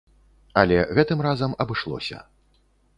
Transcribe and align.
Але 0.61 0.77
гэтым 0.99 1.23
разам 1.27 1.51
абышлося. 1.67 2.27